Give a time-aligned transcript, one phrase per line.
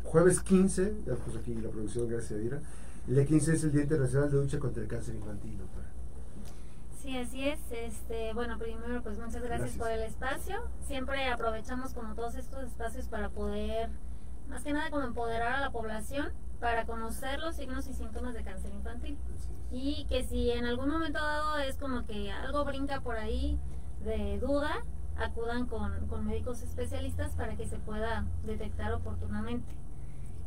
[0.03, 2.61] jueves 15, ya puse aquí la producción, gracias a Ira,
[3.07, 5.59] el día 15 es el Día Internacional de Lucha contra el Cáncer Infantil.
[7.03, 7.61] Sí, así es.
[7.71, 10.57] Este, bueno, primero, pues muchas gracias, por el espacio.
[10.87, 13.91] Siempre aprovechamos como todos estos espacios para poder
[14.49, 18.43] más que nada como empoderar a la población para conocer los signos y síntomas de
[18.43, 19.19] cáncer infantil.
[19.71, 23.59] Y que si en algún momento dado es como que algo brinca por ahí
[24.05, 24.83] de duda,
[25.17, 29.75] acudan con, con médicos especialistas para que se pueda detectar oportunamente.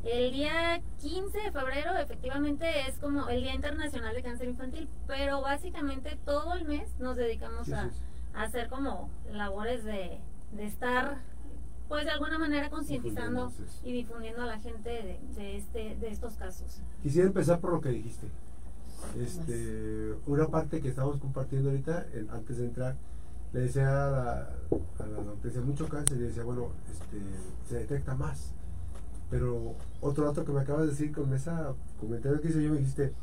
[0.03, 5.41] El día 15 de febrero efectivamente es como el Día Internacional de Cáncer Infantil, pero
[5.41, 7.89] básicamente todo el mes nos dedicamos a,
[8.33, 11.17] hacer como labores de, de estar
[11.87, 13.51] pues de alguna manera concientizando
[13.83, 16.81] y difundiendo a la gente de, este, de estos casos.
[17.01, 18.27] Quisiera empezar por lo que dijiste.
[19.19, 22.95] Este, una parte que estamos compartiendo ahorita, antes de entrar,
[23.53, 24.31] le decía a la,
[24.99, 27.19] a la decía mucho cáncer y decía, bueno, este,
[27.69, 28.53] se detecta más.
[29.29, 32.79] Pero otro dato que me acabas de decir con esa comentario que hice yo, me
[32.79, 33.13] dijiste,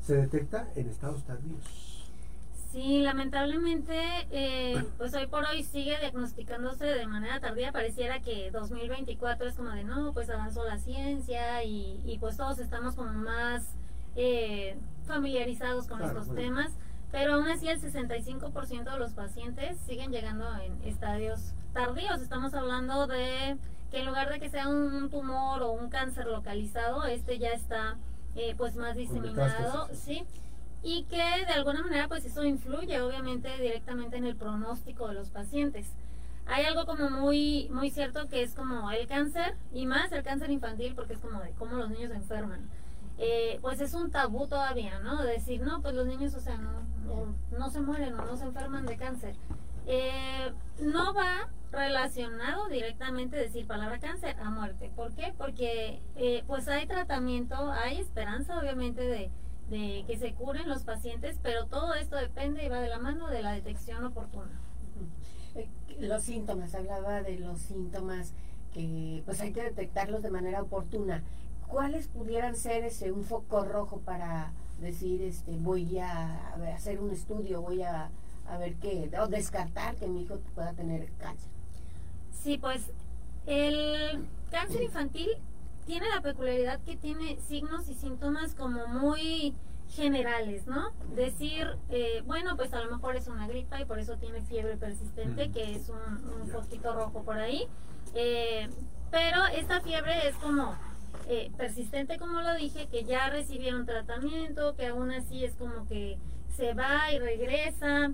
[0.00, 1.91] se detecta en estados tardíos.
[2.72, 3.94] Sí, lamentablemente,
[4.30, 7.70] eh, pues hoy por hoy sigue diagnosticándose de manera tardía.
[7.70, 12.58] Pareciera que 2024 es como de no, pues avanzó la ciencia y, y pues todos
[12.58, 13.66] estamos como más
[14.16, 14.74] eh,
[15.06, 16.72] familiarizados con estos temas.
[17.10, 22.22] Pero aún así, el 65% de los pacientes siguen llegando en estadios tardíos.
[22.22, 23.58] Estamos hablando de
[23.90, 27.98] que en lugar de que sea un tumor o un cáncer localizado, este ya está
[28.34, 30.24] eh, pues más diseminado, ¿sí?
[30.82, 35.30] Y que de alguna manera pues eso influye obviamente directamente en el pronóstico de los
[35.30, 35.92] pacientes.
[36.46, 40.50] Hay algo como muy muy cierto que es como el cáncer y más el cáncer
[40.50, 42.68] infantil porque es como de cómo los niños se enferman.
[43.18, 45.22] Eh, pues es un tabú todavía, ¿no?
[45.22, 46.82] Decir, no, pues los niños, o sea, no,
[47.56, 49.36] no, se mueren o no se enferman de cáncer.
[49.86, 54.90] Eh, no va relacionado directamente decir palabra cáncer a muerte.
[54.96, 55.32] ¿Por qué?
[55.38, 59.30] Porque eh, pues hay tratamiento, hay esperanza obviamente de,
[59.72, 63.28] de que se curen los pacientes, pero todo esto depende y va de la mano
[63.28, 64.60] de la detección oportuna.
[65.54, 65.66] Eh,
[65.98, 68.34] los síntomas, hablaba de los síntomas
[68.74, 71.24] que pues hay que detectarlos de manera oportuna.
[71.68, 77.62] ¿Cuáles pudieran ser ese un foco rojo para decir este voy a, hacer un estudio,
[77.62, 78.10] voy a,
[78.46, 81.48] a ver qué, o descartar que mi hijo pueda tener cáncer?
[82.30, 82.90] Sí, pues
[83.46, 85.30] el cáncer infantil
[85.86, 89.54] tiene la peculiaridad que tiene signos y síntomas como muy
[89.90, 90.90] generales, ¿no?
[91.14, 94.76] Decir, eh, bueno, pues a lo mejor es una gripa y por eso tiene fiebre
[94.76, 97.66] persistente, que es un, un rojo por ahí.
[98.14, 98.68] Eh,
[99.10, 100.74] pero esta fiebre es como
[101.28, 106.16] eh, persistente, como lo dije, que ya recibieron tratamiento, que aún así es como que
[106.56, 108.10] se va y regresa.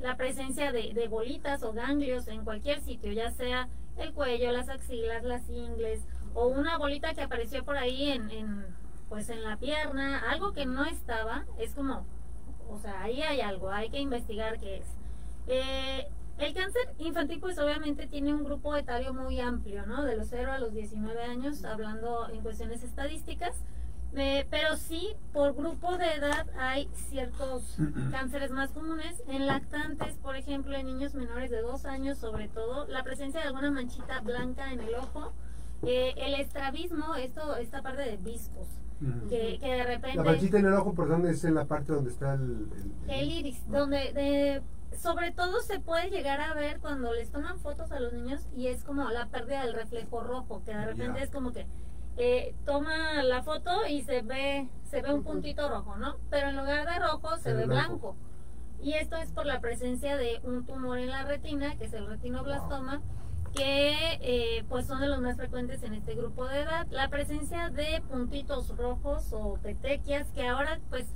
[0.00, 4.68] la presencia de, de bolitas o ganglios en cualquier sitio, ya sea el cuello, las
[4.68, 6.00] axilas, las ingles
[6.34, 8.66] o una bolita que apareció por ahí en, en,
[9.08, 12.06] pues en la pierna, algo que no estaba, es como,
[12.68, 14.86] o sea, ahí hay algo, hay que investigar qué es.
[15.46, 20.04] Eh, el cáncer infantil pues obviamente tiene un grupo etario muy amplio, ¿no?
[20.04, 23.62] De los 0 a los 19 años, hablando en cuestiones estadísticas.
[24.16, 27.76] Eh, pero sí, por grupo de edad hay ciertos
[28.10, 29.22] cánceres más comunes.
[29.28, 33.48] En lactantes, por ejemplo, en niños menores de 2 años, sobre todo, la presencia de
[33.48, 35.32] alguna manchita blanca en el ojo,
[35.82, 38.68] eh, el estrabismo, esto, esta parte de viscos,
[39.28, 40.16] que, que, de repente...
[40.18, 42.68] La manchita en el ojo, ¿por dónde es en la parte donde está el...
[43.08, 44.62] El, iris, donde de,
[44.96, 48.66] sobre todo se puede llegar a ver cuando les toman fotos a los niños y
[48.66, 51.66] es como la pérdida del reflejo rojo, que de repente es como que
[52.16, 56.16] eh, toma la foto y se ve se ve un puntito rojo, ¿no?
[56.28, 58.16] Pero en lugar de rojo se ve blanco.
[58.82, 62.06] Y esto es por la presencia de un tumor en la retina, que es el
[62.06, 63.00] retinoblastoma,
[63.54, 66.86] que eh, pues son de los más frecuentes en este grupo de edad.
[66.90, 71.06] La presencia de puntitos rojos o petequias, que ahora pues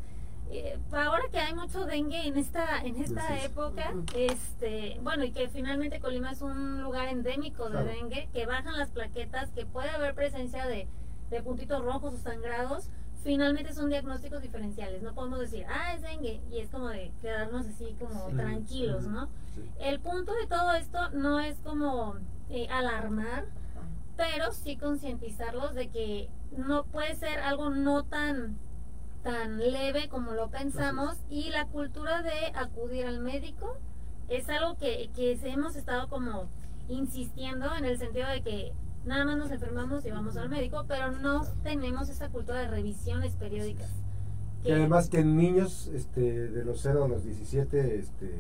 [0.51, 5.49] eh, ahora que hay mucho dengue en esta en esta época, este, bueno, y que
[5.49, 10.15] finalmente Colima es un lugar endémico de dengue, que bajan las plaquetas, que puede haber
[10.15, 10.87] presencia de,
[11.31, 12.91] de puntitos rojos o sangrados,
[13.25, 15.03] finalmente son diagnósticos diferenciales.
[15.03, 19.29] No podemos decir, ah, es dengue, y es como de quedarnos así como tranquilos, ¿no?
[19.81, 22.17] El punto de todo esto no es como
[22.51, 23.47] eh, alarmar,
[24.17, 28.59] pero sí concientizarlos de que no puede ser algo no tan
[29.25, 33.79] tan leve como lo pensamos y la cultura de acudir al médico
[34.29, 36.51] es algo que, que hemos estado como
[36.89, 38.75] insistiendo en el sentido de que
[39.07, 43.35] nada más nos enfermamos y vamos al médico, pero no tenemos esa cultura de revisiones
[43.35, 43.91] periódicas.
[44.65, 48.35] Y además que en niños este, de los 0 a los 17 este,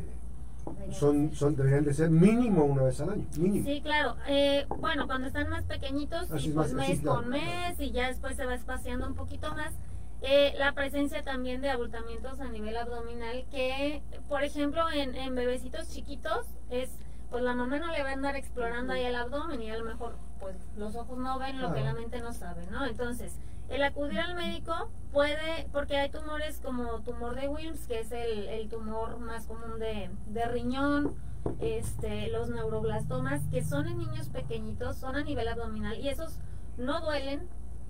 [0.93, 3.67] son, son deberían de ser mínimo una vez al año, mínimo.
[3.67, 4.17] Sí, claro.
[4.27, 8.55] Eh, bueno, cuando están más pequeñitos, pues mes con mes y ya después se va
[8.55, 9.75] espaciando un poquito más.
[10.23, 15.91] Eh, la presencia también de abultamientos a nivel abdominal que, por ejemplo, en, en bebecitos
[15.91, 16.89] chiquitos es
[17.35, 19.85] pues la mamá no le va a andar explorando ahí el abdomen y a lo
[19.85, 20.15] mejor
[20.45, 22.85] pues los ojos no ven lo que la mente no sabe, ¿no?
[22.85, 23.39] Entonces,
[23.71, 28.47] el acudir al médico puede, porque hay tumores como tumor de Wilms, que es el,
[28.49, 31.15] el tumor más común de, de, riñón,
[31.61, 36.39] este, los neuroblastomas, que son en niños pequeñitos, son a nivel abdominal y esos
[36.77, 37.49] no duelen.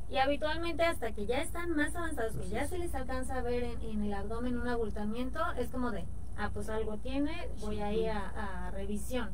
[0.08, 3.64] Y habitualmente hasta que ya están más avanzados, que ya se les alcanza a ver
[3.64, 6.04] en, en el abdomen un abultamiento, es como de,
[6.36, 9.30] ah, pues algo tiene, voy a ir a, revisión.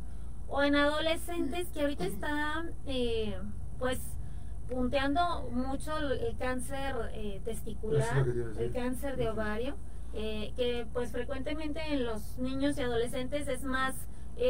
[0.51, 3.39] O en adolescentes que ahorita están, eh,
[3.79, 4.01] pues,
[4.69, 8.27] punteando mucho el, cáncer eh, testicular,
[8.59, 9.77] el cáncer de ovario,
[10.13, 13.95] eh, que pues frecuentemente en los niños y adolescentes es más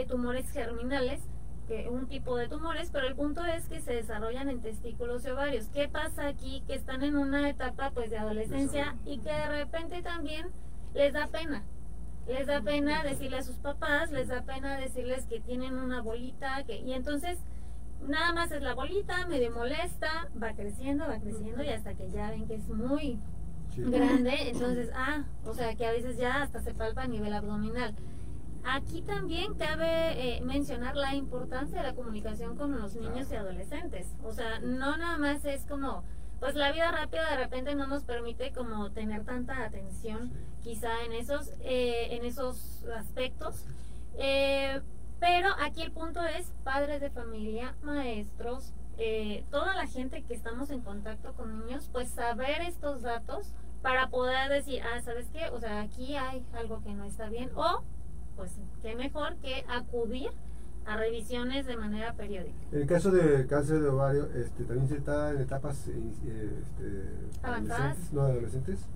[0.08, 1.20] tumores germinales
[1.66, 5.30] que un tipo de tumores, pero el punto es que se desarrollan en testículos y
[5.30, 5.66] ovarios.
[5.72, 6.62] ¿Qué pasa aquí?
[6.66, 10.46] Que están en una etapa pues de adolescencia y que de repente también
[10.94, 11.64] les da pena
[12.30, 16.62] les da pena decirle a sus papás, les da pena decirles que tienen una bolita,
[16.64, 17.38] que y entonces
[18.06, 22.30] nada más es la bolita, medio molesta, va creciendo, va creciendo y hasta que ya
[22.30, 23.18] ven que es muy
[23.76, 27.94] grande, entonces, ah, o sea que a veces ya hasta se palpa a nivel abdominal.
[28.62, 34.14] Aquí también cabe eh, mencionar la importancia de la comunicación con los niños y adolescentes.
[34.22, 36.04] O sea, no nada más es como
[36.40, 40.32] pues la vida rápida de repente no nos permite como tener tanta atención
[40.62, 43.66] quizá en esos eh, en esos aspectos
[44.18, 44.80] eh,
[45.20, 50.70] pero aquí el punto es padres de familia maestros eh, toda la gente que estamos
[50.70, 53.52] en contacto con niños pues saber estos datos
[53.82, 57.50] para poder decir ah sabes qué o sea aquí hay algo que no está bien
[57.54, 57.82] o
[58.36, 60.30] pues qué mejor que acudir
[60.86, 62.58] a revisiones de manera periódica.
[62.72, 67.36] En el caso de cáncer de ovario, este, también se está en etapas eh, este,
[67.42, 68.12] avanzadas.
[68.12, 68.86] No, adolescentes.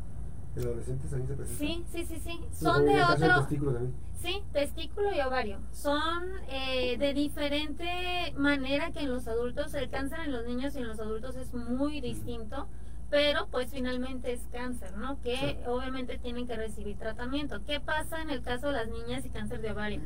[0.56, 1.64] ¿En adolescentes también se presenta?
[1.64, 2.40] Sí, sí, sí, sí.
[2.52, 3.40] Son de otro.
[3.40, 3.94] testículo también.
[4.20, 5.58] Sí, testículo y ovario.
[5.72, 9.74] Son eh, de diferente manera que en los adultos.
[9.74, 12.68] El cáncer en los niños y en los adultos es muy distinto
[13.10, 15.20] pero pues finalmente es cáncer, ¿no?
[15.20, 17.62] Que obviamente tienen que recibir tratamiento.
[17.64, 20.00] ¿Qué pasa en el caso de las niñas y cáncer de ovario?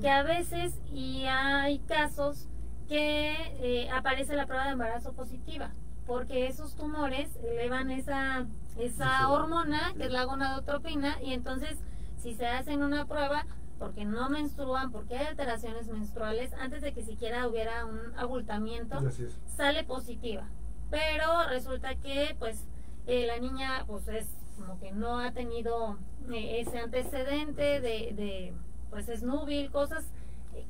[0.00, 2.48] Que a veces y hay casos
[2.88, 5.72] que eh, aparece la prueba de embarazo positiva,
[6.06, 8.46] porque esos tumores elevan esa,
[8.76, 11.78] esa hormona, que es la gonadotropina, y entonces
[12.18, 13.46] si se hacen una prueba,
[13.78, 18.98] porque no menstruan, porque hay alteraciones menstruales, antes de que siquiera hubiera un abultamiento,
[19.46, 20.48] sale positiva.
[20.90, 22.64] Pero resulta que pues
[23.06, 25.98] eh, la niña pues es como que no ha tenido
[26.30, 28.54] eh, ese antecedente de
[28.92, 30.04] pues es núbil, cosas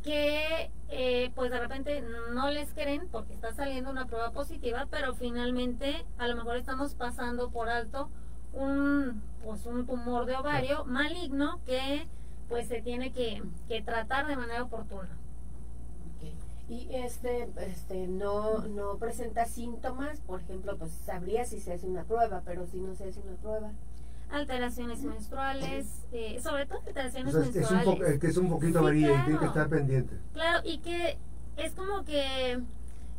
[0.04, 5.12] que eh, pues de repente no les creen porque está saliendo una prueba positiva, pero
[5.14, 8.08] finalmente a lo mejor estamos pasando por alto
[8.52, 12.06] un pues un tumor de ovario maligno que
[12.48, 15.18] pues se tiene que, que tratar de manera oportuna.
[16.68, 22.04] Y este, este no, no presenta síntomas, por ejemplo, pues sabría si se hace una
[22.04, 23.72] prueba, pero si no se hace una prueba
[24.32, 27.70] alteraciones menstruales, eh, sobre todo alteraciones menstruales.
[27.70, 30.16] Es un, que es un poquito sí, y tiene que estar pendiente.
[30.32, 31.18] Claro, y que
[31.56, 32.60] es como que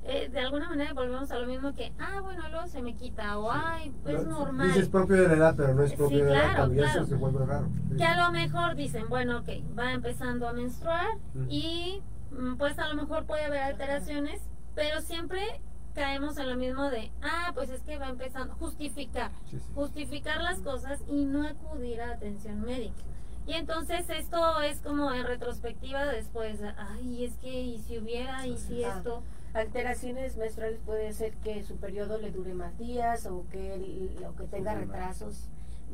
[0.05, 3.38] eh, de alguna manera volvemos a lo mismo que, ah, bueno, luego se me quita,
[3.38, 4.67] o ay, es normal.
[4.67, 7.05] Dices propio de la edad, pero no es propio de la edad, también claro.
[7.05, 7.70] se vuelve raro.
[7.96, 11.08] Que a lo mejor dicen, bueno, ok, va empezando a menstruar
[11.48, 12.01] y
[12.32, 14.41] mm, pues a lo mejor puede haber alteraciones,
[14.75, 15.62] pero siempre
[15.93, 19.31] caemos en lo mismo de, ah, pues es que va empezando, justificar,
[19.75, 23.03] justificar las cosas y no acudir a atención médica.
[23.45, 28.57] Y entonces esto es como en retrospectiva después, ay, es que, y si hubiera, y
[28.57, 29.21] si esto.
[29.53, 34.43] Alteraciones menstruales puede ser que su periodo le dure más días o que, o que
[34.45, 35.47] tenga retrasos.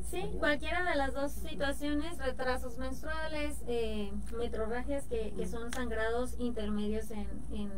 [0.09, 7.11] Sí, cualquiera de las dos situaciones, retrasos menstruales, eh, metrorragias que, que, son sangrados intermedios
[7.11, 7.71] en, en,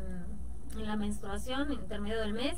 [0.75, 2.57] la menstruación, intermedio del mes,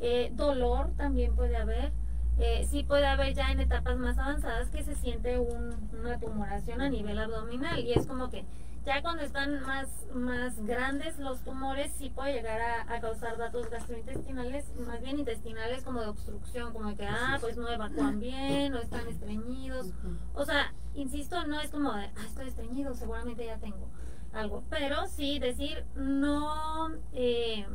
[0.00, 1.92] eh, dolor también puede haber,
[2.38, 6.88] eh, sí puede haber ya en etapas más avanzadas que se siente una tumoración a
[6.88, 7.78] nivel abdominal.
[7.80, 8.44] Y es como que
[8.84, 14.76] ya cuando están más, más grandes los tumores sí puede llegar a, causar datos gastrointestinales,
[14.86, 19.06] más bien intestinales como de obstrucción, como que, ah, pues no evacúan bien o están
[19.08, 19.92] estreñidos.
[20.34, 23.88] O sea, insisto, no es como de, ah, estoy estreñido, seguramente ya tengo
[24.34, 24.64] algo.
[24.68, 26.92] Pero sí decir, no...
[27.24, 27.66] Eh,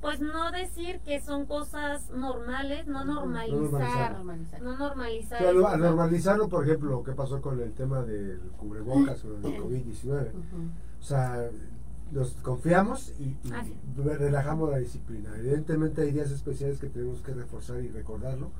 [0.00, 4.24] pues no decir que son cosas normales, no normalizar,
[4.62, 5.44] no normalizar.
[5.44, 10.30] al normalizarlo, por ejemplo, lo que pasó con el tema del cubrebocas o del COVID-19,
[11.00, 11.50] o sea,
[12.12, 13.36] nos confiamos y,
[13.96, 15.30] relajamos la disciplina.
[15.36, 18.50] Evidentemente hay días especiales que tenemos que reforzar y recordarlo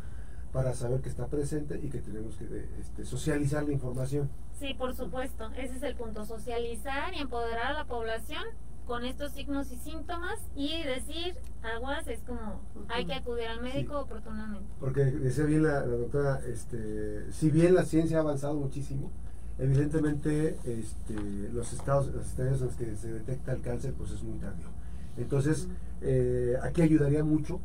[0.52, 2.46] para saber que está presente y que tenemos que
[2.80, 4.28] este, socializar la información.
[4.58, 8.42] Sí, por supuesto, ese es el punto, socializar y empoderar a la población
[8.88, 14.00] con estos signos y síntomas y decir aguas es como hay que acudir al médico
[14.00, 14.66] oportunamente.
[14.80, 19.10] Porque decía bien la, doctora, este, si bien la ciencia ha avanzado muchísimo,
[19.58, 21.14] evidentemente este,
[21.52, 24.68] los estados, los estadios en los que se detecta el cáncer pues es muy tardío.
[25.18, 25.68] Entonces,
[26.00, 27.60] eh, aquí ayudaría mucho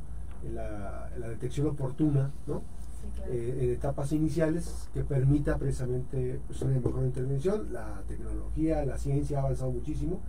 [0.53, 2.63] la, la detección oportuna, ¿no?
[3.29, 7.71] Eh, en etapas iniciales que permita precisamente pues, una mejor intervención.
[7.71, 10.19] La tecnología, la ciencia ha avanzado muchísimo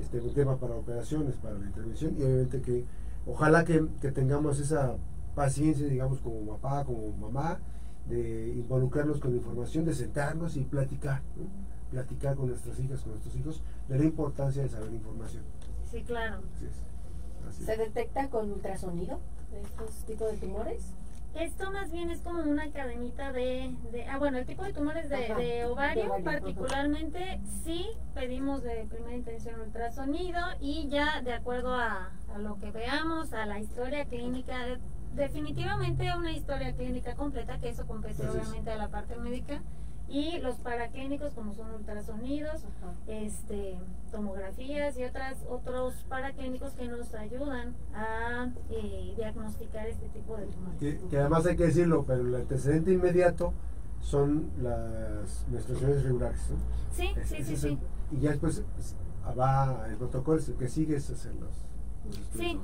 [0.00, 2.84] este, un tema para operaciones, para la intervención y obviamente que
[3.26, 3.80] ojalá que,
[4.12, 4.96] tengamos esa
[5.34, 7.60] paciencia, digamos, como papá, como mamá,
[8.08, 11.22] de involucrarnos con la información, de sentarnos y platicar,
[11.90, 15.42] platicar con nuestras hijas, con nuestros hijos, de la importancia de saber información.
[15.90, 16.40] Sí, claro.
[17.50, 19.20] ¿Se detecta con ultrasonido
[19.52, 20.94] estos tipos de tumores?
[21.34, 23.74] Esto más bien es como una cadenita de,
[24.10, 30.40] ah bueno, el tipo de tumores de, ovario, particularmente sí pedimos de primera intención ultrasonido
[30.60, 34.78] y ya de acuerdo a, a lo que veamos, a la historia clínica,
[35.14, 39.62] definitivamente una historia clínica completa, que eso compete obviamente a la parte médica,
[40.08, 42.64] y los paraclínicos como son ultrasonidos,
[43.06, 43.78] este,
[44.10, 51.00] tomografías y otras otros paraclínicos que nos ayudan a eh, diagnosticar este tipo de tumores.
[51.10, 53.54] Que, además hay que decirlo, pero el antecedente inmediato
[54.00, 56.40] son las menstruaciones regulares.
[56.92, 57.78] Sí, sí, sí, sí.
[58.10, 58.62] y ya después
[59.38, 61.54] va el protocolo que sigue es hacer los,
[62.36, 62.60] sí,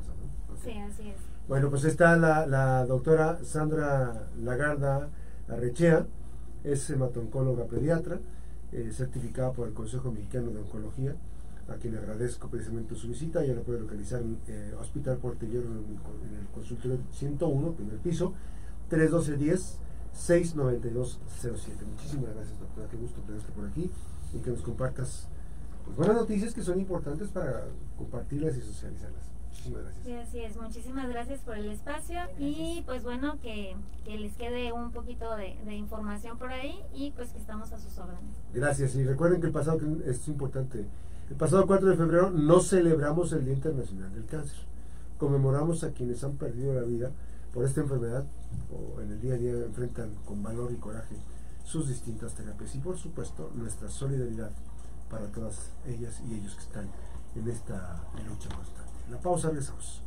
[0.63, 1.17] sí, así es.
[1.47, 5.09] Bueno, pues está la, la doctora Sandra Lagarda
[5.49, 6.07] Arrechea
[6.65, 8.21] es hematoncóloga pediatra,
[8.73, 11.17] eh, certificada por el Consejo Mexicano de Oncología,
[11.69, 13.45] a quien agradezco precisamente su visita.
[13.45, 18.35] Ya lo puede localizar en eh, Hospital Portellero en, el consultorio 101, primer piso,
[18.91, 19.79] 312-10.
[20.13, 21.85] 69207.
[21.85, 22.89] Muchísimas gracias, doctora.
[22.89, 23.91] Qué gusto tenerte por aquí
[24.35, 25.29] y que nos compartas
[25.85, 29.38] pues, buenas noticias que son importantes para compartirlas y socializarlas.
[29.59, 30.05] Muchísimas gracias.
[30.05, 30.57] Sí, así es.
[30.57, 33.75] Muchísimas gracias por el espacio y pues bueno, que,
[34.07, 38.37] les quede un poquito de, información por ahí y pues que estamos a sus órdenes.
[38.55, 40.87] Gracias y recuerden que el pasado, es importante,
[41.31, 44.59] el pasado 4 de febrero no celebramos el Día Internacional del Cáncer.
[45.19, 47.11] Conmemoramos a quienes han perdido la vida
[47.53, 48.25] por esta enfermedad
[48.71, 51.17] o en el día a día enfrentan con valor y coraje
[51.65, 54.51] sus distintas terapias y por supuesto nuestra solidaridad
[55.11, 56.89] para todas ellas y ellos que están
[57.35, 58.88] en esta lucha constante.
[59.11, 60.03] La pausa, regresamos.